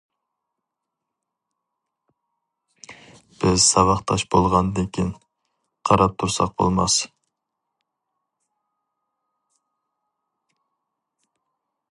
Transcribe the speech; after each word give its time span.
بىز 3.43 3.59
ساۋاقداش 3.65 4.23
بولغاندىكىن 4.35 5.11
قاراپ 5.91 6.15
تۇرساق 6.23 6.55
بولماس. 6.61 6.97